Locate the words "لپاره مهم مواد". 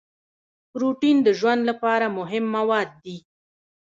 1.69-2.89